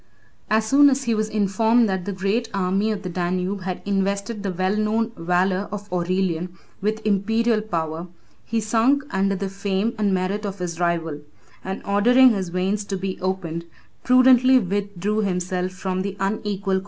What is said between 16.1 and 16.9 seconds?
unequal contest.